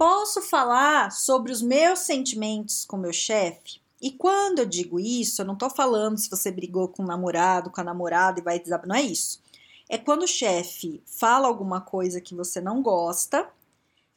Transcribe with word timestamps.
Posso 0.00 0.40
falar 0.40 1.12
sobre 1.12 1.52
os 1.52 1.60
meus 1.60 1.98
sentimentos 1.98 2.86
com 2.86 2.96
meu 2.96 3.12
chefe? 3.12 3.82
E 4.00 4.10
quando 4.10 4.60
eu 4.60 4.64
digo 4.64 4.98
isso, 4.98 5.42
eu 5.42 5.46
não 5.46 5.54
tô 5.54 5.68
falando 5.68 6.16
se 6.16 6.30
você 6.30 6.50
brigou 6.50 6.88
com 6.88 7.02
o 7.02 7.06
namorado, 7.06 7.68
com 7.68 7.82
a 7.82 7.84
namorada 7.84 8.40
e 8.40 8.42
vai 8.42 8.58
desabar. 8.58 8.88
Não 8.88 8.96
é 8.96 9.02
isso. 9.02 9.42
É 9.90 9.98
quando 9.98 10.22
o 10.22 10.26
chefe 10.26 11.02
fala 11.04 11.46
alguma 11.46 11.82
coisa 11.82 12.18
que 12.18 12.34
você 12.34 12.62
não 12.62 12.80
gosta, 12.80 13.46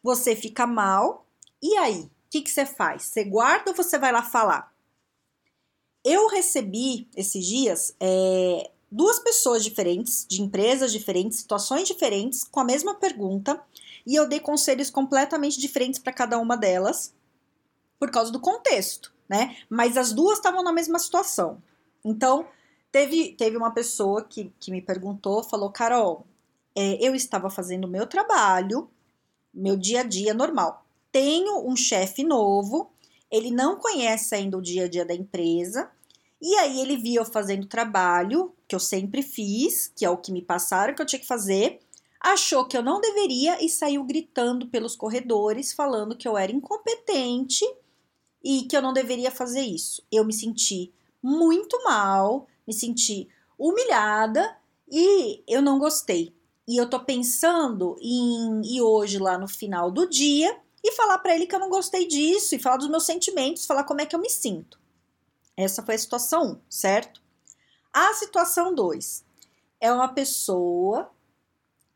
você 0.02 0.38
fica 0.38 0.66
mal, 0.66 1.26
e 1.62 1.76
aí? 1.76 2.04
O 2.04 2.10
que, 2.30 2.41
que 2.44 2.50
você 2.50 2.66
faz? 2.66 3.04
Você 3.04 3.26
guarda 3.26 3.72
ou 3.72 3.76
você 3.76 3.98
vai 3.98 4.13
lá 4.13 4.24
falar? 4.24 4.74
Eu 6.02 6.30
recebi 6.30 7.10
esses 7.13 7.46
dias 7.46 7.94
é, 8.00 8.72
duas 8.90 9.20
pessoas 9.20 9.62
diferentes, 9.62 10.26
de 10.30 10.41
empresas 10.41 10.94
diferentes, 10.94 11.40
situações 11.40 11.86
diferentes, 11.90 12.46
com 12.46 12.62
a 12.62 12.63
mesma 12.63 12.96
pergunta 12.96 13.62
e 14.05 14.16
eu 14.16 14.27
dei 14.27 14.39
conselhos 14.39 14.89
completamente 14.89 15.59
diferentes 15.59 15.99
para 15.99 16.13
cada 16.13 16.38
uma 16.39 16.57
delas 16.57 17.13
por 17.99 18.12
causa 18.12 18.31
do 18.31 18.39
contexto, 18.39 19.13
né? 19.29 19.55
Mas 19.70 19.98
as 19.98 20.12
duas 20.12 20.37
estavam 20.37 20.63
na 20.63 20.73
mesma 20.73 20.99
situação. 20.99 21.62
Então, 22.04 22.45
teve, 22.91 23.34
teve 23.34 23.55
uma 23.55 23.71
pessoa 23.71 24.23
que, 24.23 24.51
que 24.60 24.71
me 24.71 24.82
perguntou, 24.82 25.43
falou, 25.43 25.71
Carol, 25.71 26.26
é, 26.76 26.98
eu 27.05 27.15
estava 27.15 27.49
fazendo 27.49 27.85
o 27.85 27.90
meu 27.90 28.05
trabalho, 28.05 28.90
meu 29.54 29.77
dia 29.77 30.01
a 30.01 30.04
dia 30.04 30.34
normal. 30.34 30.85
Tenho 31.12 31.65
um 31.67 31.76
chefe 31.76 32.23
novo, 32.23 32.91
ele 33.32 33.51
não 33.51 33.77
conhece 33.77 34.35
ainda 34.35 34.57
o 34.57 34.62
dia 34.62 34.85
a 34.85 34.90
dia 34.90 35.05
da 35.05 35.13
empresa, 35.13 35.90
e 36.41 36.55
aí 36.55 36.82
ele 36.82 36.98
via 36.98 37.21
eu 37.21 37.26
fazendo 37.26 37.67
trabalho 37.67 38.54
que 38.67 38.76
eu 38.76 38.79
sempre 38.79 39.21
fiz, 39.21 39.91
que 39.95 40.04
é 40.04 40.10
o 40.10 40.17
que 40.17 40.32
me 40.32 40.41
passaram 40.41 40.93
que 40.93 41.01
eu 41.01 41.05
tinha 41.05 41.20
que 41.20 41.27
fazer, 41.27 41.79
achou 42.24 42.66
que 42.66 42.77
eu 42.77 42.82
não 42.82 43.02
deveria 43.02 43.63
e 43.63 43.68
saiu 43.68 44.05
gritando 44.05 44.68
pelos 44.68 44.96
corredores, 44.96 45.74
falando 45.74 46.16
que 46.16 46.26
eu 46.26 46.38
era 46.38 46.54
incompetente 46.54 47.66
e 48.41 48.63
que 48.63 48.77
eu 48.77 48.82
não 48.82 48.93
deveria 48.93 49.29
fazer 49.29 49.62
isso. 49.62 50.02
Eu 50.10 50.24
me 50.24 50.32
senti 50.32 50.94
muito 51.21 51.84
mal, 51.84 52.48
me 52.66 52.74
senti 52.74 53.27
humilhada 53.60 54.57
e 54.90 55.44
eu 55.46 55.62
não 55.62 55.77
gostei. 55.77 56.34
E 56.66 56.77
eu 56.77 56.90
tô 56.90 57.01
pensando 57.01 57.98
em 57.99 58.62
ir 58.63 58.82
hoje 58.82 59.20
lá 59.20 59.38
no 59.38 59.48
final 59.48 59.91
do 59.91 60.07
dia 60.07 60.57
e 60.82 60.94
falar 60.94 61.18
para 61.20 61.35
ele 61.35 61.46
que 61.46 61.54
eu 61.54 61.60
não 61.60 61.70
gostei 61.70 62.07
disso 62.07 62.55
e 62.55 62.60
falar 62.60 62.77
dos 62.77 62.90
meus 62.90 63.05
sentimentos, 63.05 63.66
falar 63.66 63.84
como 63.84 63.99
é 63.99 64.06
que 64.06 64.16
eu 64.16 64.19
me 64.19 64.29
sinto. 64.29 64.79
Essa 65.57 65.84
foi 65.84 65.96
a 65.96 66.00
situação 66.00 66.53
1, 66.53 66.62
certo? 66.69 67.22
A 67.91 68.13
situação 68.13 68.74
2 68.74 69.25
é 69.79 69.91
uma 69.91 70.07
pessoa 70.07 71.12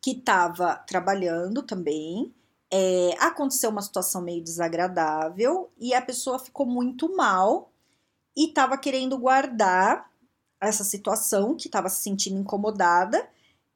que 0.01 0.11
estava 0.11 0.75
trabalhando 0.87 1.63
também. 1.63 2.33
É, 2.71 3.11
aconteceu 3.19 3.69
uma 3.69 3.81
situação 3.81 4.21
meio 4.21 4.43
desagradável 4.43 5.71
e 5.77 5.93
a 5.93 6.01
pessoa 6.01 6.37
ficou 6.37 6.65
muito 6.65 7.15
mal 7.15 7.71
e 8.35 8.49
estava 8.49 8.77
querendo 8.77 9.17
guardar 9.17 10.11
essa 10.59 10.83
situação, 10.83 11.55
que 11.55 11.67
estava 11.67 11.87
se 11.87 12.01
sentindo 12.01 12.39
incomodada, 12.39 13.27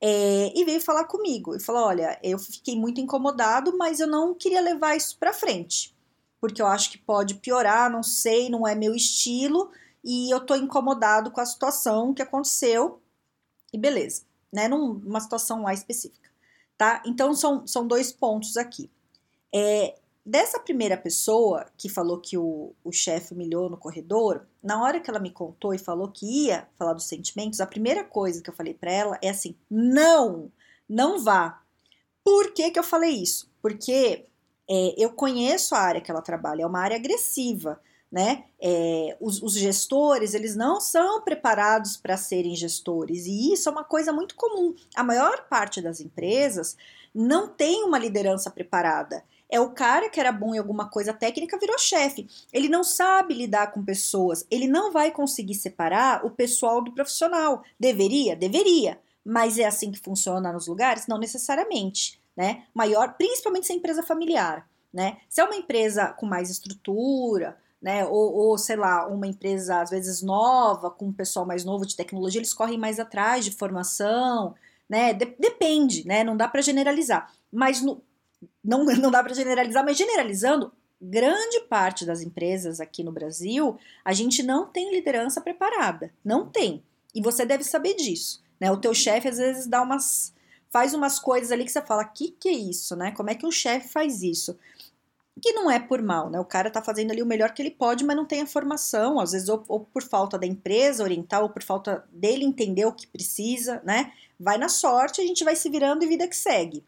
é, 0.02 0.52
e 0.56 0.66
veio 0.66 0.82
falar 0.82 1.06
comigo 1.06 1.56
e 1.56 1.60
falou: 1.60 1.84
Olha, 1.84 2.20
eu 2.24 2.40
fiquei 2.40 2.76
muito 2.76 3.00
incomodado, 3.00 3.78
mas 3.78 4.00
eu 4.00 4.08
não 4.08 4.34
queria 4.34 4.62
levar 4.62 4.96
isso 4.96 5.18
para 5.18 5.34
frente, 5.34 5.96
porque 6.40 6.62
eu 6.62 6.68
acho 6.68 6.92
que 6.92 6.98
pode 6.98 7.36
piorar, 7.36 7.90
não 7.92 8.04
sei, 8.04 8.50
não 8.50 8.68
é 8.68 8.76
meu 8.76 8.96
estilo, 8.96 9.72
e 10.04 10.34
eu 10.34 10.40
tô 10.46 10.56
incomodado 10.56 11.32
com 11.32 11.40
a 11.40 11.46
situação 11.46 12.14
que 12.14 12.22
aconteceu, 12.22 13.02
e 13.72 13.78
beleza 13.78 14.31
né? 14.52 14.68
Numa 14.68 15.20
situação 15.20 15.64
lá 15.64 15.74
específica, 15.74 16.30
tá? 16.78 17.02
Então 17.06 17.34
são, 17.34 17.66
são 17.66 17.88
dois 17.88 18.12
pontos 18.12 18.58
aqui. 18.58 18.90
É, 19.54 19.96
dessa 20.26 20.60
primeira 20.60 20.98
pessoa 20.98 21.66
que 21.78 21.90
falou 21.90 22.20
que 22.20 22.38
o, 22.38 22.74
o 22.84 22.92
chefe 22.92 23.34
humilhou 23.34 23.70
no 23.70 23.78
corredor, 23.78 24.48
na 24.62 24.82
hora 24.82 25.00
que 25.00 25.10
ela 25.10 25.20
me 25.20 25.32
contou 25.32 25.74
e 25.74 25.80
falou 25.80 26.10
que 26.10 26.26
ia 26.26 26.68
falar 26.76 26.94
dos 26.94 27.08
sentimentos, 27.08 27.60
a 27.60 27.68
primeira 27.68 28.04
coisa 28.04 28.42
que 28.42 28.50
eu 28.50 28.54
falei 28.54 28.74
para 28.74 28.92
ela 28.92 29.20
é 29.22 29.30
assim: 29.30 29.56
não, 29.70 30.52
não 30.88 31.24
vá. 31.24 31.62
Por 32.24 32.54
que, 32.54 32.70
que 32.72 32.80
eu 32.80 32.84
falei 32.84 33.12
isso? 33.12 33.52
Porque 33.62 34.28
é, 34.70 34.96
eu 34.98 35.12
conheço 35.12 35.74
a 35.76 35.80
área 35.80 36.02
que 36.02 36.12
ela 36.12 36.22
trabalha, 36.22 36.64
é 36.64 36.68
uma 36.68 36.80
área 36.80 36.98
agressiva 36.98 37.80
né? 38.12 38.44
É, 38.60 39.16
os, 39.22 39.42
os, 39.42 39.54
gestores, 39.54 40.34
eles 40.34 40.56
não 40.56 40.82
são 40.82 41.22
preparados 41.22 41.96
para 41.96 42.18
serem 42.18 42.56
gestores, 42.56 43.26
e 43.26 43.54
isso 43.54 43.70
é 43.70 43.72
uma 43.72 43.86
coisa 43.86 44.12
muito 44.12 44.36
comum. 44.36 44.76
A 44.94 45.04
maior 45.04 45.48
parte 45.48 45.82
das 45.82 46.02
empresas 46.02 46.76
não 47.16 47.48
tem 47.48 47.84
uma 47.84 47.98
liderança 47.98 48.52
preparada. 48.52 49.24
É 49.50 49.60
o 49.60 49.72
cara 49.72 50.10
que 50.10 50.20
era 50.20 50.32
bom 50.32 50.56
em 50.56 50.58
alguma 50.58 50.90
coisa 50.90 51.14
técnica 51.14 51.60
virou 51.60 51.78
chefe. 51.78 52.28
Ele 52.54 52.70
não 52.70 52.84
sabe 52.84 53.34
lidar 53.34 53.72
com 53.74 53.84
pessoas, 53.84 54.46
ele 54.50 54.68
não 54.68 54.92
vai 54.92 55.12
conseguir 55.12 55.56
separar 55.56 56.26
o 56.26 56.32
pessoal 56.32 56.82
do 56.82 56.94
profissional. 56.94 57.64
Deveria? 57.80 58.36
Deveria. 58.36 59.00
Mas 59.24 59.60
é 59.60 59.66
assim 59.66 59.92
que 59.92 60.00
funciona 60.00 60.54
nos 60.54 60.68
lugares? 60.68 61.06
Não 61.06 61.18
necessariamente, 61.18 62.20
né? 62.36 62.64
Maior, 62.74 63.16
principalmente 63.18 63.68
se 63.68 63.74
é 63.74 63.76
empresa 63.76 64.02
familiar, 64.02 64.68
né? 64.92 65.18
Se 65.30 65.42
é 65.42 65.44
uma 65.44 65.56
empresa 65.56 66.08
com 66.14 66.26
mais 66.26 66.50
estrutura, 66.50 67.58
né? 67.82 68.06
Ou, 68.06 68.34
ou, 68.34 68.58
sei 68.58 68.76
lá, 68.76 69.08
uma 69.08 69.26
empresa 69.28 69.82
às 69.82 69.90
vezes 69.90 70.22
nova, 70.22 70.92
com 70.92 71.08
um 71.08 71.14
pessoal 71.14 71.46
mais 71.46 71.66
novo 71.66 71.86
de 71.86 71.96
tecnologia, 71.96 72.40
eles 72.40 72.54
correm 72.54 72.78
mais 72.78 73.00
atrás 73.00 73.44
de 73.44 73.52
formação, 73.52 74.54
né? 74.88 75.14
De, 75.14 75.26
depende, 75.40 76.06
né? 76.06 76.24
Não 76.24 76.38
dá 76.38 76.48
para 76.48 76.62
generalizar. 76.62 77.32
Mas 77.52 77.82
no, 77.82 78.02
não, 78.64 78.86
não 78.98 79.10
dá 79.10 79.24
para 79.24 79.34
generalizar, 79.34 79.84
mas 79.84 79.98
generalizando, 79.98 80.72
grande 81.02 81.62
parte 81.62 82.06
das 82.06 82.22
empresas 82.22 82.80
aqui 82.80 83.04
no 83.04 83.12
Brasil, 83.12 83.78
a 84.06 84.14
gente 84.14 84.44
não 84.44 84.68
tem 84.68 84.92
liderança 84.92 85.42
preparada. 85.42 86.14
Não 86.24 86.48
tem. 86.48 86.84
E 87.16 87.22
você 87.22 87.46
deve 87.46 87.64
saber 87.64 87.96
disso. 87.96 88.44
Né? 88.60 88.72
O 88.72 88.78
teu 88.78 88.94
chefe 88.94 89.28
às 89.28 89.38
vezes 89.38 89.66
dá 89.66 89.82
umas. 89.82 90.34
faz 90.70 90.94
umas 90.94 91.20
coisas 91.20 91.52
ali 91.52 91.66
que 91.66 91.72
você 91.72 91.82
fala, 91.82 92.06
que 92.06 92.30
que 92.30 92.48
é 92.48 92.54
isso, 92.54 92.96
né? 92.96 93.12
Como 93.12 93.30
é 93.30 93.36
que 93.36 93.46
um 93.46 93.52
chefe 93.52 93.90
faz 93.90 94.22
isso? 94.22 94.58
Que 95.40 95.54
não 95.54 95.70
é 95.72 95.80
por 95.80 96.02
mal, 96.02 96.30
né? 96.30 96.40
O 96.40 96.46
cara 96.46 96.70
tá 96.70 96.82
fazendo 96.82 97.12
ali 97.12 97.22
o 97.22 97.26
melhor 97.26 97.54
que 97.54 97.62
ele 97.62 97.72
pode, 97.72 98.04
mas 98.04 98.16
não 98.16 98.26
tem 98.26 98.42
a 98.42 98.48
formação, 98.48 99.20
às 99.20 99.32
vezes 99.32 99.48
ou, 99.50 99.64
ou, 99.68 99.80
por 99.80 100.04
falta 100.04 100.38
da 100.38 100.46
empresa 100.46 101.04
orientar, 101.04 101.42
ou 101.42 101.50
por 101.50 101.64
falta 101.64 102.04
dele 102.12 102.44
entender 102.44 102.86
o 102.86 102.94
que 102.94 103.08
precisa, 103.08 103.82
né? 103.86 104.12
Vai 104.40 104.58
na 104.58 104.68
sorte, 104.68 105.22
a 105.22 105.26
gente 105.26 105.44
vai 105.44 105.56
se 105.56 105.70
virando 105.70 106.04
e 106.04 106.08
vida 106.08 106.28
que 106.28 106.36
segue. 106.36 106.84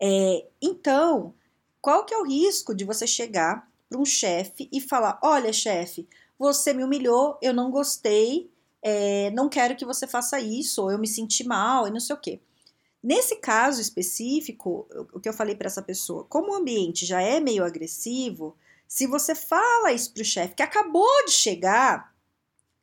É, 0.00 0.46
então, 0.62 1.34
qual 1.80 2.04
que 2.04 2.14
é 2.14 2.18
o 2.18 2.24
risco 2.24 2.74
de 2.74 2.84
você 2.84 3.06
chegar 3.06 3.68
para 3.88 3.98
um 3.98 4.04
chefe 4.04 4.68
e 4.72 4.80
falar: 4.80 5.18
olha, 5.22 5.52
chefe, 5.52 6.08
você 6.38 6.72
me 6.72 6.84
humilhou, 6.84 7.38
eu 7.42 7.52
não 7.52 7.70
gostei, 7.70 8.50
é, 8.82 9.30
não 9.30 9.48
quero 9.48 9.76
que 9.76 9.84
você 9.84 10.06
faça 10.06 10.38
isso, 10.40 10.82
ou 10.82 10.92
eu 10.92 10.98
me 10.98 11.08
senti 11.08 11.44
mal 11.44 11.88
e 11.88 11.90
não 11.90 12.00
sei 12.00 12.14
o 12.14 12.20
quê. 12.20 12.40
Nesse 13.04 13.36
caso 13.36 13.82
específico, 13.82 14.88
o 15.12 15.20
que 15.20 15.28
eu 15.28 15.34
falei 15.34 15.54
para 15.54 15.66
essa 15.66 15.82
pessoa, 15.82 16.24
como 16.24 16.52
o 16.52 16.54
ambiente 16.54 17.04
já 17.04 17.20
é 17.20 17.38
meio 17.38 17.62
agressivo, 17.62 18.56
se 18.88 19.06
você 19.06 19.34
fala 19.34 19.92
isso 19.92 20.10
para 20.10 20.22
o 20.22 20.24
chefe 20.24 20.54
que 20.54 20.62
acabou 20.62 21.26
de 21.26 21.32
chegar, 21.32 22.14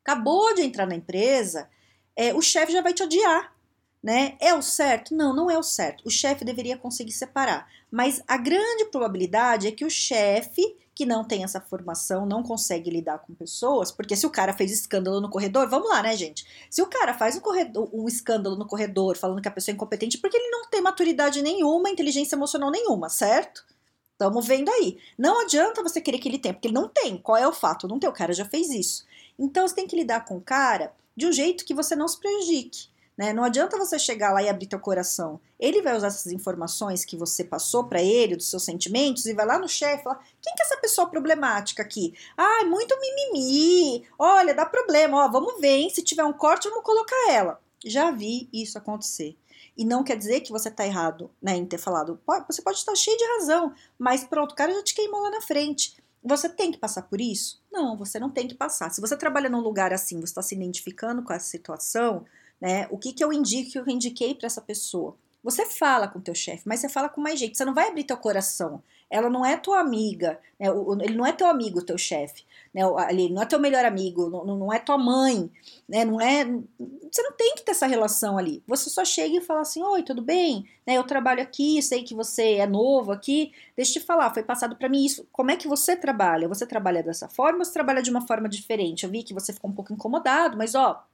acabou 0.00 0.54
de 0.54 0.62
entrar 0.62 0.86
na 0.86 0.94
empresa, 0.94 1.68
é, 2.14 2.32
o 2.32 2.40
chefe 2.40 2.70
já 2.72 2.80
vai 2.80 2.94
te 2.94 3.02
odiar, 3.02 3.52
né? 4.00 4.36
É 4.38 4.54
o 4.54 4.62
certo? 4.62 5.12
Não, 5.12 5.34
não 5.34 5.50
é 5.50 5.58
o 5.58 5.62
certo. 5.62 6.06
O 6.06 6.10
chefe 6.10 6.44
deveria 6.44 6.78
conseguir 6.78 7.10
separar, 7.10 7.68
mas 7.90 8.22
a 8.28 8.36
grande 8.36 8.84
probabilidade 8.92 9.66
é 9.66 9.72
que 9.72 9.84
o 9.84 9.90
chefe 9.90 10.76
que 11.02 11.06
não 11.06 11.24
tem 11.24 11.42
essa 11.42 11.60
formação, 11.60 12.24
não 12.24 12.44
consegue 12.44 12.88
lidar 12.88 13.18
com 13.18 13.34
pessoas, 13.34 13.90
porque 13.90 14.14
se 14.14 14.24
o 14.24 14.30
cara 14.30 14.52
fez 14.52 14.70
escândalo 14.70 15.20
no 15.20 15.28
corredor, 15.28 15.68
vamos 15.68 15.88
lá, 15.88 16.00
né, 16.00 16.16
gente? 16.16 16.46
Se 16.70 16.80
o 16.80 16.86
cara 16.86 17.12
faz 17.12 17.34
um, 17.34 17.40
corredor, 17.40 17.90
um 17.92 18.06
escândalo 18.06 18.54
no 18.54 18.68
corredor 18.68 19.16
falando 19.16 19.42
que 19.42 19.48
a 19.48 19.50
pessoa 19.50 19.72
é 19.72 19.74
incompetente, 19.74 20.18
porque 20.18 20.36
ele 20.36 20.48
não 20.48 20.70
tem 20.70 20.80
maturidade 20.80 21.42
nenhuma, 21.42 21.90
inteligência 21.90 22.36
emocional 22.36 22.70
nenhuma, 22.70 23.08
certo? 23.08 23.66
Estamos 24.12 24.46
vendo 24.46 24.70
aí. 24.70 24.96
Não 25.18 25.42
adianta 25.42 25.82
você 25.82 26.00
querer 26.00 26.18
que 26.18 26.28
ele 26.28 26.38
tenha, 26.38 26.54
porque 26.54 26.68
ele 26.68 26.74
não 26.74 26.88
tem. 26.88 27.18
Qual 27.18 27.36
é 27.36 27.48
o 27.48 27.52
fato? 27.52 27.88
Não 27.88 27.98
tem, 27.98 28.08
o 28.08 28.12
cara 28.12 28.32
já 28.32 28.44
fez 28.44 28.70
isso. 28.70 29.04
Então 29.36 29.66
você 29.66 29.74
tem 29.74 29.88
que 29.88 29.96
lidar 29.96 30.24
com 30.24 30.36
o 30.36 30.40
cara 30.40 30.94
de 31.16 31.26
um 31.26 31.32
jeito 31.32 31.64
que 31.64 31.74
você 31.74 31.96
não 31.96 32.06
se 32.06 32.20
prejudique. 32.20 32.91
Né? 33.22 33.32
Não 33.32 33.44
adianta 33.44 33.78
você 33.78 34.00
chegar 34.00 34.32
lá 34.32 34.42
e 34.42 34.48
abrir 34.48 34.66
teu 34.66 34.80
coração. 34.80 35.40
Ele 35.56 35.80
vai 35.80 35.96
usar 35.96 36.08
essas 36.08 36.32
informações 36.32 37.04
que 37.04 37.16
você 37.16 37.44
passou 37.44 37.84
para 37.84 38.02
ele, 38.02 38.34
dos 38.34 38.50
seus 38.50 38.64
sentimentos, 38.64 39.26
e 39.26 39.32
vai 39.32 39.46
lá 39.46 39.60
no 39.60 39.68
chefe 39.68 40.00
e 40.00 40.02
falar: 40.02 40.26
quem 40.40 40.52
que 40.56 40.60
é 40.60 40.66
essa 40.66 40.76
pessoa 40.78 41.08
problemática 41.08 41.84
aqui? 41.84 42.14
Ah, 42.36 42.64
muito 42.64 42.98
mimimi. 43.00 44.04
Olha, 44.18 44.52
dá 44.52 44.66
problema. 44.66 45.24
Ó, 45.24 45.30
vamos 45.30 45.60
ver, 45.60 45.76
hein? 45.76 45.90
Se 45.90 46.02
tiver 46.02 46.24
um 46.24 46.32
corte, 46.32 46.68
vamos 46.68 46.82
colocar 46.82 47.30
ela. 47.30 47.60
Já 47.84 48.10
vi 48.10 48.48
isso 48.52 48.76
acontecer. 48.76 49.38
E 49.76 49.84
não 49.84 50.02
quer 50.02 50.16
dizer 50.16 50.40
que 50.40 50.50
você 50.50 50.68
está 50.68 50.84
errado 50.84 51.30
né, 51.40 51.56
em 51.56 51.64
ter 51.64 51.78
falado. 51.78 52.18
Você 52.48 52.60
pode 52.60 52.78
estar 52.78 52.96
cheio 52.96 53.16
de 53.16 53.24
razão, 53.38 53.72
mas 53.96 54.24
pronto, 54.24 54.50
o 54.50 54.56
cara 54.56 54.74
já 54.74 54.82
te 54.82 54.96
queimou 54.96 55.22
lá 55.22 55.30
na 55.30 55.40
frente. 55.40 55.96
Você 56.24 56.48
tem 56.48 56.72
que 56.72 56.78
passar 56.78 57.02
por 57.02 57.20
isso? 57.20 57.62
Não, 57.70 57.96
você 57.96 58.18
não 58.18 58.30
tem 58.30 58.48
que 58.48 58.54
passar. 58.56 58.90
Se 58.90 59.00
você 59.00 59.16
trabalha 59.16 59.48
num 59.48 59.60
lugar 59.60 59.92
assim, 59.92 60.16
você 60.16 60.24
está 60.24 60.42
se 60.42 60.56
identificando 60.56 61.22
com 61.22 61.32
essa 61.32 61.46
situação, 61.46 62.26
né? 62.62 62.86
O 62.90 62.96
que, 62.96 63.12
que 63.12 63.24
eu 63.24 63.32
indico 63.32 63.72
que 63.72 63.78
eu 63.78 63.88
indiquei 63.88 64.36
para 64.36 64.46
essa 64.46 64.60
pessoa? 64.60 65.16
Você 65.42 65.66
fala 65.66 66.06
com 66.06 66.20
teu 66.20 66.32
chefe, 66.32 66.62
mas 66.64 66.78
você 66.78 66.88
fala 66.88 67.08
com 67.08 67.20
mais 67.20 67.40
jeito. 67.40 67.58
Você 67.58 67.64
não 67.64 67.74
vai 67.74 67.88
abrir 67.88 68.04
teu 68.04 68.16
coração. 68.16 68.80
Ela 69.10 69.28
não 69.28 69.44
é 69.44 69.56
tua 69.56 69.80
amiga, 69.80 70.38
né? 70.58 70.68
ele 71.02 71.16
não 71.16 71.26
é 71.26 71.32
teu 71.32 71.48
amigo, 71.48 71.84
teu 71.84 71.98
chefe, 71.98 72.44
né? 72.72 72.82
Ele 73.10 73.28
não 73.28 73.42
é 73.42 73.46
teu 73.46 73.58
melhor 73.58 73.84
amigo, 73.84 74.30
não, 74.30 74.56
não 74.56 74.72
é 74.72 74.78
tua 74.78 74.96
mãe, 74.96 75.50
né? 75.86 76.04
Não 76.04 76.18
é. 76.18 76.44
Você 76.44 77.22
não 77.22 77.32
tem 77.32 77.56
que 77.56 77.62
ter 77.62 77.72
essa 77.72 77.86
relação 77.86 78.38
ali. 78.38 78.62
Você 78.66 78.88
só 78.88 79.04
chega 79.04 79.36
e 79.36 79.40
fala 79.42 79.62
assim: 79.62 79.82
Oi, 79.82 80.02
tudo 80.04 80.22
bem? 80.22 80.64
Né? 80.86 80.94
Eu 80.96 81.04
trabalho 81.04 81.42
aqui, 81.42 81.82
sei 81.82 82.04
que 82.04 82.14
você 82.14 82.54
é 82.54 82.66
novo 82.66 83.10
aqui. 83.10 83.52
Deixa 83.76 83.98
eu 83.98 84.02
te 84.02 84.06
falar, 84.06 84.32
foi 84.32 84.44
passado 84.44 84.76
para 84.76 84.88
mim 84.88 85.04
isso. 85.04 85.26
Como 85.32 85.50
é 85.50 85.56
que 85.56 85.68
você 85.68 85.96
trabalha? 85.96 86.48
Você 86.48 86.64
trabalha 86.64 87.02
dessa 87.02 87.28
forma 87.28 87.58
ou 87.58 87.64
você 87.64 87.72
trabalha 87.72 88.00
de 88.00 88.10
uma 88.10 88.26
forma 88.26 88.48
diferente? 88.48 89.04
Eu 89.04 89.10
vi 89.10 89.24
que 89.24 89.34
você 89.34 89.52
ficou 89.52 89.68
um 89.70 89.74
pouco 89.74 89.92
incomodado, 89.92 90.56
mas 90.56 90.74
ó, 90.74 91.04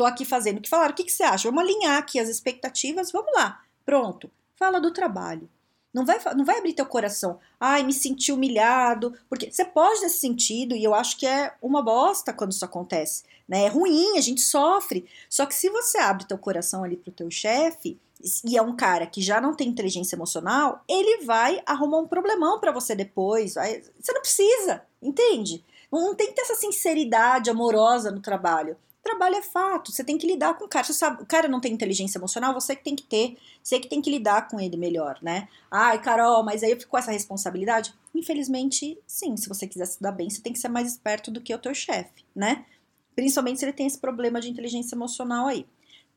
tô 0.00 0.06
aqui 0.06 0.24
fazendo 0.24 0.56
o 0.56 0.60
que 0.62 0.68
falaram. 0.70 0.92
O 0.92 0.96
que, 0.96 1.04
que 1.04 1.12
você 1.12 1.22
acha? 1.22 1.50
Vamos 1.50 1.62
alinhar 1.62 1.98
aqui 1.98 2.18
as 2.18 2.30
expectativas, 2.30 3.12
vamos 3.12 3.34
lá. 3.34 3.60
Pronto. 3.84 4.30
Fala 4.56 4.80
do 4.80 4.90
trabalho. 4.90 5.46
Não 5.92 6.06
vai, 6.06 6.18
não 6.34 6.42
vai 6.42 6.56
abrir 6.56 6.72
teu 6.72 6.86
coração. 6.86 7.38
Ai, 7.58 7.82
me 7.82 7.92
senti 7.92 8.32
humilhado. 8.32 9.12
Porque 9.28 9.52
você 9.52 9.62
pode 9.62 10.00
nesse 10.00 10.18
sentido, 10.18 10.74
e 10.74 10.82
eu 10.82 10.94
acho 10.94 11.18
que 11.18 11.26
é 11.26 11.52
uma 11.60 11.82
bosta 11.82 12.32
quando 12.32 12.52
isso 12.52 12.64
acontece. 12.64 13.24
Né? 13.46 13.64
É 13.64 13.68
ruim, 13.68 14.16
a 14.16 14.22
gente 14.22 14.40
sofre. 14.40 15.04
Só 15.28 15.44
que 15.44 15.54
se 15.54 15.68
você 15.68 15.98
abre 15.98 16.24
teu 16.24 16.38
coração 16.38 16.82
ali 16.82 16.96
pro 16.96 17.12
teu 17.12 17.30
chefe, 17.30 18.00
e 18.42 18.56
é 18.56 18.62
um 18.62 18.74
cara 18.74 19.06
que 19.06 19.20
já 19.20 19.38
não 19.38 19.54
tem 19.54 19.68
inteligência 19.68 20.16
emocional, 20.16 20.82
ele 20.88 21.26
vai 21.26 21.62
arrumar 21.66 21.98
um 21.98 22.08
problemão 22.08 22.58
para 22.58 22.72
você 22.72 22.94
depois. 22.94 23.52
Vai, 23.52 23.82
você 24.00 24.12
não 24.14 24.22
precisa, 24.22 24.82
entende? 25.02 25.62
Não, 25.92 26.00
não 26.00 26.14
tem 26.14 26.28
que 26.28 26.36
ter 26.36 26.42
essa 26.42 26.54
sinceridade 26.54 27.50
amorosa 27.50 28.10
no 28.10 28.20
trabalho. 28.20 28.78
Trabalho 29.02 29.36
é 29.36 29.42
fato, 29.42 29.90
você 29.90 30.04
tem 30.04 30.18
que 30.18 30.26
lidar 30.26 30.54
com 30.54 30.64
o 30.66 30.68
cara. 30.68 30.84
Você 30.84 30.92
sabe, 30.92 31.22
o 31.22 31.26
cara 31.26 31.48
não 31.48 31.60
tem 31.60 31.72
inteligência 31.72 32.18
emocional, 32.18 32.52
você 32.52 32.76
que 32.76 32.84
tem 32.84 32.94
que 32.94 33.02
ter, 33.02 33.38
você 33.62 33.80
que 33.80 33.88
tem 33.88 34.02
que 34.02 34.10
lidar 34.10 34.48
com 34.48 34.60
ele 34.60 34.76
melhor, 34.76 35.18
né? 35.22 35.48
Ai, 35.70 36.00
Carol, 36.02 36.42
mas 36.44 36.62
aí 36.62 36.78
ficou 36.78 36.98
essa 36.98 37.10
responsabilidade? 37.10 37.94
Infelizmente, 38.14 38.98
sim, 39.06 39.36
se 39.36 39.48
você 39.48 39.66
quiser 39.66 39.86
se 39.86 40.02
dar 40.02 40.12
bem, 40.12 40.28
você 40.28 40.42
tem 40.42 40.52
que 40.52 40.58
ser 40.58 40.68
mais 40.68 40.86
esperto 40.86 41.30
do 41.30 41.40
que 41.40 41.54
o 41.54 41.58
teu 41.58 41.74
chefe, 41.74 42.24
né? 42.36 42.66
Principalmente 43.14 43.58
se 43.58 43.64
ele 43.64 43.72
tem 43.72 43.86
esse 43.86 43.98
problema 43.98 44.40
de 44.40 44.50
inteligência 44.50 44.94
emocional 44.94 45.46
aí. 45.46 45.66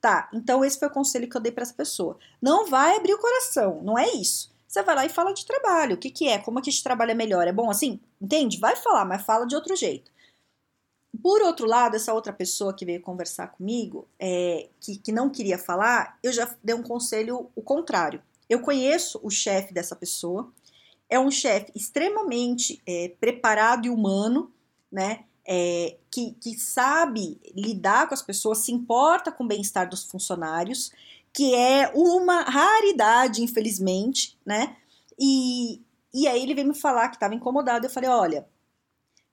Tá, 0.01 0.29
então 0.33 0.65
esse 0.65 0.77
foi 0.77 0.89
o 0.89 0.91
conselho 0.91 1.29
que 1.29 1.37
eu 1.37 1.41
dei 1.41 1.51
para 1.51 1.63
essa 1.63 1.73
pessoa. 1.73 2.17
Não 2.41 2.67
vai 2.67 2.97
abrir 2.97 3.13
o 3.13 3.19
coração, 3.19 3.81
não 3.81 3.97
é 3.97 4.09
isso. 4.09 4.53
Você 4.67 4.83
vai 4.83 4.95
lá 4.95 5.05
e 5.05 5.09
fala 5.09 5.33
de 5.33 5.45
trabalho. 5.45 5.95
O 5.95 5.97
que, 5.97 6.09
que 6.09 6.27
é? 6.27 6.39
Como 6.39 6.59
é 6.59 6.61
que 6.61 6.69
a 6.69 6.73
gente 6.73 6.83
trabalha 6.83 7.13
melhor? 7.13 7.47
É 7.47 7.53
bom 7.53 7.69
assim? 7.69 7.99
Entende? 8.19 8.59
Vai 8.59 8.75
falar, 8.75 9.05
mas 9.05 9.21
fala 9.21 9.45
de 9.45 9.55
outro 9.55 9.75
jeito. 9.75 10.11
Por 11.21 11.41
outro 11.41 11.67
lado, 11.67 11.95
essa 11.95 12.13
outra 12.13 12.33
pessoa 12.33 12.73
que 12.73 12.85
veio 12.85 13.01
conversar 13.01 13.47
comigo, 13.47 14.07
é, 14.19 14.67
que, 14.79 14.97
que 14.97 15.11
não 15.11 15.29
queria 15.29 15.57
falar, 15.57 16.17
eu 16.23 16.31
já 16.31 16.53
dei 16.63 16.75
um 16.75 16.81
conselho 16.81 17.49
o 17.55 17.61
contrário. 17.61 18.21
Eu 18.49 18.61
conheço 18.61 19.19
o 19.23 19.29
chefe 19.29 19.73
dessa 19.73 19.95
pessoa, 19.95 20.51
é 21.09 21.19
um 21.19 21.29
chefe 21.29 21.71
extremamente 21.75 22.81
é, 22.87 23.11
preparado 23.19 23.85
e 23.85 23.89
humano, 23.89 24.51
né? 24.91 25.25
É, 25.45 25.97
que, 26.09 26.31
que 26.39 26.57
sabe 26.57 27.39
lidar 27.53 28.07
com 28.07 28.13
as 28.13 28.21
pessoas, 28.21 28.59
se 28.59 28.71
importa 28.71 29.31
com 29.31 29.43
o 29.43 29.47
bem-estar 29.47 29.89
dos 29.89 30.05
funcionários, 30.05 30.91
que 31.33 31.53
é 31.53 31.91
uma 31.93 32.41
raridade, 32.43 33.43
infelizmente, 33.43 34.37
né? 34.45 34.77
E, 35.19 35.81
e 36.13 36.27
aí 36.27 36.41
ele 36.41 36.55
veio 36.55 36.67
me 36.67 36.73
falar 36.73 37.09
que 37.09 37.17
estava 37.17 37.35
incomodado. 37.35 37.85
Eu 37.85 37.89
falei: 37.89 38.09
olha, 38.09 38.47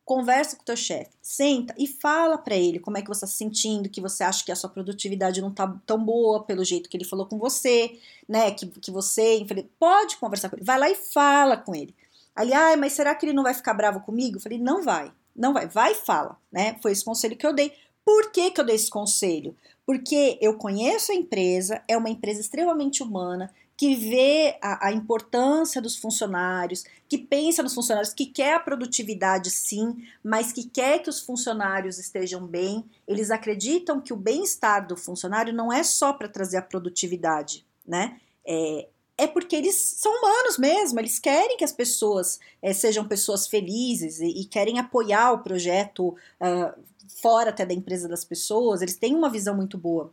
Conversa 0.05 0.57
com 0.57 0.63
o 0.63 0.65
teu 0.65 0.77
chefe, 0.77 1.11
senta 1.23 1.73
e 1.79 1.87
fala 1.87 2.37
para 2.37 2.57
ele 2.57 2.81
como 2.81 2.99
é 2.99 3.03
que 3.03 3.07
você 3.07 3.25
está 3.25 3.27
se 3.29 3.37
sentindo, 3.37 3.89
que 3.89 4.01
você 4.01 4.25
acha 4.25 4.45
que 4.45 4.51
a 4.51 4.57
sua 4.57 4.69
produtividade 4.69 5.41
não 5.41 5.53
tá 5.53 5.73
tão 5.87 6.05
boa 6.05 6.43
pelo 6.43 6.65
jeito 6.65 6.89
que 6.89 6.97
ele 6.97 7.05
falou 7.05 7.27
com 7.27 7.39
você, 7.39 7.97
né? 8.29 8.51
Que, 8.51 8.67
que 8.67 8.91
você, 8.91 9.47
pode 9.79 10.17
conversar 10.17 10.49
com 10.49 10.57
ele, 10.57 10.65
vai 10.65 10.79
lá 10.79 10.91
e 10.91 10.97
fala 10.97 11.57
com 11.57 11.75
ele. 11.75 11.95
Ali, 12.35 12.53
ah, 12.53 12.77
mas 12.77 12.93
será 12.95 13.15
que 13.15 13.25
ele 13.25 13.33
não 13.33 13.43
vai 13.43 13.55
ficar 13.55 13.75
bravo 13.75 14.01
comigo? 14.01 14.37
Eu 14.37 14.41
falei, 14.41 14.59
não 14.59 14.83
vai, 14.83 15.13
não 15.37 15.53
vai, 15.53 15.69
vai 15.69 15.93
e 15.93 15.97
fala, 15.97 16.37
né? 16.51 16.77
Foi 16.83 16.93
esse 16.93 17.05
conselho 17.05 17.37
que 17.37 17.47
eu 17.47 17.53
dei. 17.53 17.73
Por 18.05 18.33
que, 18.33 18.51
que 18.51 18.61
eu 18.61 18.65
dei 18.65 18.77
esse 18.77 18.91
conselho? 18.91 19.57
Porque 19.87 20.39
eu 20.41 20.57
conheço 20.57 21.13
a 21.13 21.15
empresa, 21.15 21.83
é 21.87 21.97
uma 21.97 22.11
empresa 22.11 22.41
extremamente 22.41 23.03
humana, 23.03 23.53
que 23.81 23.95
vê 23.95 24.59
a, 24.61 24.89
a, 24.89 24.93
importância 24.93 25.81
dos 25.81 25.97
funcionários, 25.97 26.85
que 27.09 27.17
pensa 27.17 27.63
nos 27.63 27.73
funcionários, 27.73 28.13
que 28.13 28.27
quer 28.27 28.53
a 28.57 28.61
produtividade 28.61 29.51
sim, 29.51 30.07
mas 30.23 30.53
que 30.53 30.65
quer 30.69 30.99
que 30.99 31.09
os 31.09 31.21
funcionários 31.21 31.99
estejam 31.99 32.47
bem. 32.47 32.85
Eles 33.09 33.31
acreditam 33.31 33.99
que 33.99 34.13
o 34.13 34.17
bem-estar 34.17 34.87
do 34.87 34.99
funcionário 34.99 35.51
não 35.55 35.73
é 35.73 35.83
só 35.83 36.13
para 36.13 36.29
trazer 36.29 36.59
a 36.59 36.63
produtividade, 36.63 37.67
né? 37.89 38.21
É, 38.47 38.87
é 39.17 39.27
porque 39.27 39.57
eles 39.57 39.77
são 39.77 40.15
humanos 40.15 40.59
mesmo, 40.59 41.01
eles 41.01 41.19
querem 41.19 41.57
que 41.57 41.65
as 41.65 41.73
pessoas 41.73 42.39
é, 42.61 42.75
sejam 42.75 43.09
pessoas 43.09 43.47
felizes 43.47 44.21
e, 44.21 44.43
e, 44.43 44.45
querem 44.45 44.79
apoiar 44.79 45.33
o 45.33 45.39
projeto 45.39 46.09
uh, 46.09 46.79
fora 47.23 47.49
até 47.49 47.65
da 47.65 47.73
empresa 47.73 48.07
das 48.07 48.27
pessoas, 48.27 48.83
eles 48.83 48.97
têm 48.97 49.17
uma 49.17 49.31
visão 49.31 49.57
muito 49.57 49.79
boa. 49.79 50.13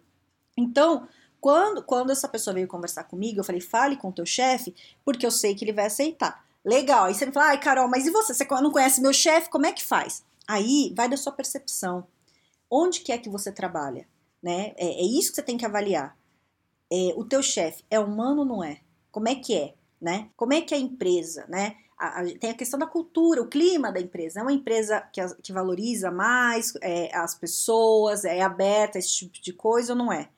Então, 0.58 1.06
quando, 1.40 1.84
quando 1.84 2.12
essa 2.12 2.28
pessoa 2.28 2.54
veio 2.54 2.68
conversar 2.68 3.04
comigo, 3.06 3.40
eu 3.40 3.44
falei, 3.44 3.62
fale 3.62 3.96
com 3.96 4.10
o 4.10 4.14
teu 4.14 4.26
chefe, 4.26 4.76
porque 5.06 5.26
eu 5.26 5.32
sei 5.32 5.56
que 5.56 5.64
ele 5.64 5.74
vai 5.74 5.86
aceitar. 5.86 6.46
Legal. 6.64 7.06
Aí 7.06 7.14
você 7.14 7.26
me 7.26 7.32
fala, 7.32 7.48
ai, 7.48 7.60
Carol, 7.60 7.88
mas 7.88 8.06
e 8.06 8.12
você? 8.12 8.34
Você 8.34 8.46
não 8.46 8.72
conhece 8.72 9.02
meu 9.02 9.14
chefe? 9.14 9.50
Como 9.50 9.66
é 9.66 9.72
que 9.72 9.84
faz? 9.84 10.24
Aí 10.48 10.94
vai 10.96 11.08
da 11.08 11.16
sua 11.16 11.32
percepção. 11.32 12.06
Onde 12.70 13.02
que 13.02 13.12
é 13.12 13.18
que 13.18 13.30
você 13.30 13.52
trabalha? 13.52 14.08
Né? 14.42 14.74
É, 14.78 14.88
é 14.88 15.04
isso 15.04 15.30
que 15.30 15.36
você 15.36 15.44
tem 15.44 15.58
que 15.58 15.66
avaliar. 15.66 16.18
É, 16.92 17.14
o 17.16 17.24
teu 17.24 17.42
chefe 17.42 17.84
é 17.90 18.00
humano 18.00 18.40
ou 18.40 18.46
não 18.46 18.64
é? 18.64 18.82
Como 19.12 19.28
é 19.28 19.36
que 19.36 19.56
é? 19.56 19.76
Né? 20.00 20.30
Como 20.36 20.54
é 20.54 20.62
que 20.62 20.74
é 20.74 20.78
a 20.78 20.82
empresa? 20.82 21.46
Né? 21.48 21.76
A, 21.98 22.22
a, 22.22 22.26
tem 22.38 22.50
a 22.50 22.54
questão 22.54 22.80
da 22.80 22.86
cultura, 22.86 23.42
o 23.42 23.48
clima 23.48 23.92
da 23.92 24.00
empresa. 24.00 24.40
É 24.40 24.44
uma 24.44 24.54
empresa 24.54 25.02
que, 25.14 25.22
que 25.42 25.54
valoriza 25.54 26.12
mais 26.12 26.74
é, 26.82 27.16
as 27.16 27.34
pessoas, 27.34 28.26
é 28.26 28.42
aberta 28.42 28.98
a 28.98 29.00
esse 29.00 29.16
tipo 29.16 29.42
de 29.42 29.54
coisa 29.54 29.94
ou 29.94 29.98
não 29.98 30.12
é? 30.12 30.30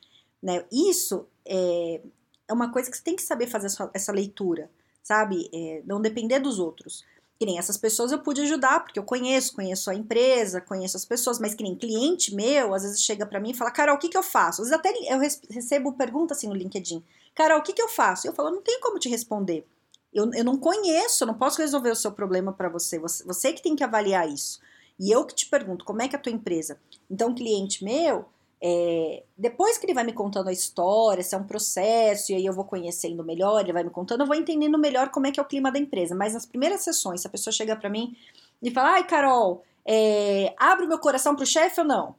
Né? 0.42 0.66
Isso 0.72 1.28
é, 1.46 2.02
é 2.48 2.54
uma 2.54 2.72
coisa 2.72 2.90
que 2.90 2.98
você 2.98 3.04
tem 3.04 3.16
que 3.16 3.22
saber 3.22 3.48
fazer 3.48 3.68
essa, 3.68 3.90
essa 3.94 4.12
leitura, 4.12 4.70
sabe? 5.04 5.50
É, 5.54 5.82
não 5.86 6.02
depender 6.02 6.40
dos 6.40 6.60
outros. 6.60 7.04
Que 7.38 7.46
nem 7.46 7.58
essas 7.58 7.78
pessoas 7.78 8.12
eu 8.12 8.20
pude 8.20 8.42
ajudar, 8.42 8.82
porque 8.82 9.00
eu 9.00 9.04
conheço, 9.04 9.56
conheço 9.56 9.90
a 9.90 9.96
empresa, 9.96 10.60
conheço 10.60 10.98
as 10.98 11.06
pessoas, 11.06 11.40
mas 11.40 11.54
que 11.54 11.64
nem 11.64 11.76
cliente 11.76 12.36
meu, 12.36 12.74
às 12.74 12.84
vezes 12.84 13.02
chega 13.02 13.26
para 13.26 13.40
mim 13.40 13.52
e 13.52 13.54
fala, 13.54 13.72
Carol, 13.72 13.96
o 13.96 14.00
que, 14.00 14.10
que 14.10 14.18
eu 14.18 14.24
faço? 14.24 14.62
Às 14.62 14.70
vezes 14.70 14.74
até 14.74 14.92
eu 15.14 15.20
recebo 15.50 15.94
pergunta 15.94 16.34
assim 16.34 16.48
no 16.48 16.54
LinkedIn, 16.54 17.02
Carol, 17.34 17.60
o 17.60 17.64
que, 17.64 17.72
que 17.72 17.82
eu 17.82 17.88
faço? 17.88 18.28
Eu 18.28 18.34
falo, 18.34 18.52
não 18.52 18.62
tenho 18.62 18.82
como 18.82 19.00
te 19.00 19.08
responder. 19.08 19.66
Eu, 20.14 20.30
eu 20.34 20.44
não 20.44 20.58
conheço, 20.58 21.24
eu 21.24 21.28
não 21.28 21.36
posso 21.36 21.62
resolver 21.62 21.92
o 21.92 21.96
seu 21.96 22.12
problema 22.12 22.52
para 22.52 22.68
você. 22.68 23.00
você. 23.00 23.24
Você 23.24 23.54
que 23.54 23.62
tem 23.62 23.76
que 23.76 23.84
avaliar 23.84 24.28
isso. 24.28 24.60
E 25.00 25.10
eu 25.10 25.26
que 25.26 25.34
te 25.34 25.46
pergunto, 25.46 25.86
como 25.86 26.02
é 26.02 26.08
que 26.08 26.16
é 26.16 26.20
a 26.20 26.22
tua 26.22 26.32
empresa? 26.32 26.80
Então, 27.10 27.34
cliente 27.34 27.84
meu, 27.84 28.26
é, 28.62 29.24
depois 29.38 29.78
que 29.78 29.86
ele 29.86 29.94
vai 29.94 30.04
me 30.04 30.12
contando 30.12 30.50
a 30.50 30.52
história, 30.52 31.24
se 31.24 31.34
é 31.34 31.38
um 31.38 31.46
processo, 31.46 32.32
e 32.32 32.36
aí 32.36 32.46
eu 32.46 32.54
vou 32.54 32.66
conhecendo 32.66 33.24
melhor, 33.24 33.62
ele 33.62 33.72
vai 33.72 33.84
me 33.84 33.90
contando, 33.90 34.22
eu 34.22 34.28
vou 34.28 34.36
entendendo 34.36 34.78
melhor 34.78 35.10
como 35.10 35.28
é 35.28 35.32
que 35.32 35.40
é 35.40 35.44
o 35.44 35.46
clima 35.46 35.72
da 35.72 35.80
empresa. 35.80 36.14
Mas 36.14 36.34
nas 36.34 36.46
primeiras 36.46 36.82
sessões, 36.82 37.22
se 37.22 37.28
a 37.28 37.30
pessoa 37.30 37.54
chega 37.54 37.76
para 37.76 37.90
mim 37.90 38.16
e 38.62 38.70
fala, 38.70 38.96
ai, 38.96 39.08
Carol, 39.08 39.64
é, 39.86 40.54
abre 40.58 40.86
o 40.86 40.90
meu 40.90 41.00
coração 41.00 41.36
pro 41.36 41.46
chefe 41.46 41.80
ou 41.80 41.88
não? 41.88 42.16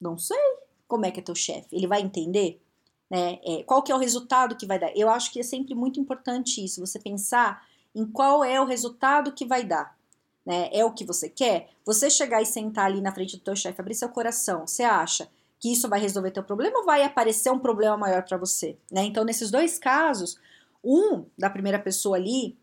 Não 0.00 0.16
sei 0.16 0.38
como 0.86 1.06
é 1.06 1.10
que 1.10 1.18
é 1.18 1.22
teu 1.22 1.34
chefe. 1.34 1.68
Ele 1.72 1.88
vai 1.88 2.00
entender? 2.00 2.60
Né? 3.10 3.40
É, 3.44 3.62
qual 3.64 3.82
que 3.82 3.90
é 3.90 3.94
o 3.94 3.98
resultado 3.98 4.56
que 4.56 4.66
vai 4.66 4.78
dar? 4.78 4.96
Eu 4.96 5.10
acho 5.10 5.32
que 5.32 5.40
é 5.40 5.42
sempre 5.42 5.74
muito 5.74 5.98
importante 5.98 6.64
isso, 6.64 6.80
você 6.80 7.00
pensar 7.00 7.66
em 7.94 8.06
qual 8.06 8.44
é 8.44 8.60
o 8.60 8.64
resultado 8.64 9.32
que 9.32 9.44
vai 9.44 9.64
dar. 9.64 9.96
Né? 10.46 10.68
É 10.72 10.84
o 10.84 10.92
que 10.92 11.04
você 11.04 11.28
quer? 11.28 11.70
Você 11.84 12.08
chegar 12.08 12.40
e 12.40 12.46
sentar 12.46 12.86
ali 12.86 13.00
na 13.00 13.12
frente 13.12 13.36
do 13.36 13.42
teu 13.42 13.56
chefe, 13.56 13.80
abrir 13.80 13.94
seu 13.94 14.08
coração, 14.08 14.66
você 14.66 14.84
acha 14.84 15.28
que 15.64 15.72
isso 15.72 15.88
vai 15.88 15.98
resolver 15.98 16.30
teu 16.30 16.44
problema 16.44 16.80
ou 16.80 16.84
vai 16.84 17.02
aparecer 17.02 17.50
um 17.50 17.58
problema 17.58 17.96
maior 17.96 18.22
para 18.22 18.36
você, 18.36 18.76
né? 18.92 19.02
Então, 19.04 19.24
nesses 19.24 19.50
dois 19.50 19.78
casos, 19.78 20.38
um 20.84 21.24
da 21.38 21.48
primeira 21.48 21.78
pessoa 21.78 22.18
ali, 22.18 22.54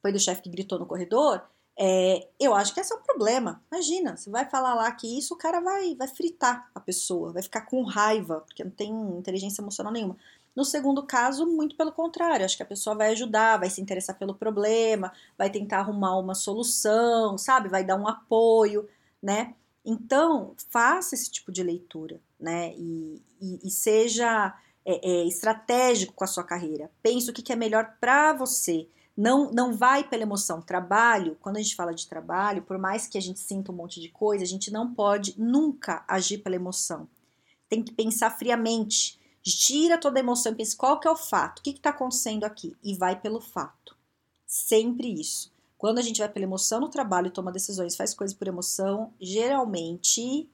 foi 0.00 0.12
do 0.12 0.18
chefe 0.18 0.40
que 0.40 0.48
gritou 0.48 0.78
no 0.78 0.86
corredor, 0.86 1.42
É, 1.80 2.26
eu 2.40 2.54
acho 2.54 2.74
que 2.74 2.80
esse 2.80 2.92
é 2.92 2.96
o 2.96 3.02
problema. 3.02 3.62
Imagina, 3.70 4.16
você 4.16 4.30
vai 4.30 4.44
falar 4.50 4.74
lá 4.74 4.90
que 4.90 5.06
isso, 5.18 5.34
o 5.34 5.36
cara 5.36 5.60
vai, 5.60 5.94
vai 5.94 6.08
fritar 6.08 6.68
a 6.74 6.80
pessoa, 6.80 7.32
vai 7.32 7.42
ficar 7.42 7.60
com 7.66 7.82
raiva, 7.84 8.40
porque 8.40 8.64
não 8.64 8.70
tem 8.72 8.90
inteligência 9.16 9.62
emocional 9.62 9.92
nenhuma. 9.92 10.16
No 10.56 10.64
segundo 10.64 11.04
caso, 11.04 11.46
muito 11.46 11.76
pelo 11.76 11.92
contrário, 11.92 12.44
acho 12.44 12.56
que 12.56 12.64
a 12.64 12.66
pessoa 12.66 12.96
vai 12.96 13.12
ajudar, 13.12 13.58
vai 13.60 13.70
se 13.70 13.80
interessar 13.80 14.18
pelo 14.18 14.34
problema, 14.34 15.12
vai 15.36 15.50
tentar 15.50 15.78
arrumar 15.80 16.18
uma 16.18 16.34
solução, 16.34 17.38
sabe? 17.38 17.68
Vai 17.68 17.84
dar 17.84 17.94
um 17.96 18.08
apoio, 18.08 18.88
né? 19.22 19.54
Então, 19.84 20.54
faça 20.70 21.14
esse 21.14 21.30
tipo 21.30 21.52
de 21.52 21.62
leitura, 21.62 22.20
né? 22.38 22.74
E, 22.76 23.22
e, 23.40 23.68
e 23.68 23.70
seja 23.70 24.54
é, 24.84 25.06
é, 25.06 25.26
estratégico 25.26 26.14
com 26.14 26.24
a 26.24 26.28
sua 26.28 26.44
carreira. 26.44 26.90
Pense 27.02 27.30
o 27.30 27.32
que, 27.32 27.42
que 27.42 27.52
é 27.52 27.56
melhor 27.56 27.96
para 28.00 28.32
você. 28.32 28.88
Não, 29.16 29.50
não 29.50 29.76
vai 29.76 30.08
pela 30.08 30.22
emoção. 30.22 30.62
Trabalho, 30.62 31.36
quando 31.40 31.56
a 31.56 31.60
gente 31.60 31.74
fala 31.74 31.92
de 31.92 32.06
trabalho, 32.06 32.62
por 32.62 32.78
mais 32.78 33.06
que 33.06 33.18
a 33.18 33.20
gente 33.20 33.40
sinta 33.40 33.72
um 33.72 33.74
monte 33.74 34.00
de 34.00 34.08
coisa, 34.08 34.44
a 34.44 34.46
gente 34.46 34.70
não 34.70 34.94
pode 34.94 35.34
nunca 35.36 36.04
agir 36.06 36.38
pela 36.38 36.56
emoção. 36.56 37.08
Tem 37.68 37.82
que 37.82 37.92
pensar 37.92 38.30
friamente. 38.30 39.18
Tira 39.42 39.98
toda 39.98 40.18
a 40.18 40.20
emoção 40.20 40.52
e 40.52 40.54
pense 40.54 40.76
qual 40.76 41.00
que 41.00 41.08
é 41.08 41.10
o 41.10 41.16
fato, 41.16 41.58
o 41.58 41.62
que 41.62 41.70
está 41.70 41.90
acontecendo 41.90 42.44
aqui, 42.44 42.76
e 42.82 42.94
vai 42.94 43.18
pelo 43.18 43.40
fato. 43.40 43.96
Sempre 44.46 45.20
isso. 45.20 45.52
Quando 45.76 45.98
a 45.98 46.02
gente 46.02 46.18
vai 46.18 46.28
pela 46.28 46.44
emoção 46.44 46.80
no 46.80 46.88
trabalho 46.88 47.28
e 47.28 47.30
toma 47.30 47.52
decisões, 47.52 47.96
faz 47.96 48.12
coisas 48.12 48.36
por 48.36 48.48
emoção, 48.48 49.12
geralmente, 49.20 50.48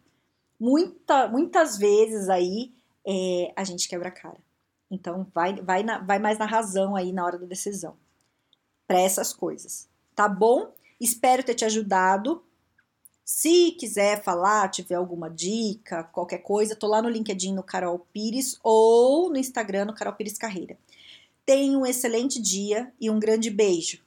muita, 0.58 1.28
muitas 1.28 1.76
vezes 1.76 2.28
aí, 2.28 2.73
é, 3.06 3.52
a 3.56 3.64
gente 3.64 3.88
quebra 3.88 4.08
a 4.08 4.12
cara. 4.12 4.38
Então, 4.90 5.26
vai, 5.34 5.54
vai, 5.61 5.82
na, 5.82 5.99
vai 5.99 6.18
mais 6.18 6.38
na 6.38 6.46
razão 6.46 6.94
aí 6.94 7.12
na 7.12 7.25
hora 7.25 7.38
da 7.38 7.46
decisão 7.46 7.96
para 8.87 9.00
essas 9.00 9.32
coisas, 9.32 9.88
tá 10.14 10.28
bom? 10.28 10.73
Espero 11.00 11.42
ter 11.42 11.54
te 11.54 11.64
ajudado. 11.64 12.44
Se 13.25 13.73
quiser 13.73 14.23
falar, 14.23 14.68
tiver 14.68 14.96
alguma 14.96 15.30
dica, 15.30 16.04
qualquer 16.04 16.38
coisa, 16.38 16.76
tô 16.76 16.87
lá 16.87 17.00
no 17.00 17.08
LinkedIn 17.08 17.54
no 17.54 17.62
Carol 17.62 17.99
Pires 18.12 18.58
ou 18.62 19.30
no 19.30 19.38
Instagram 19.38 19.87
no 19.87 19.94
Carol 19.94 20.12
Pires 20.14 20.37
Carreira. 20.37 20.76
Tenha 21.46 21.78
um 21.78 21.87
excelente 21.87 22.40
dia 22.40 22.92
e 23.00 23.11
um 23.11 23.18
grande 23.18 23.50
beijo. 23.50 24.03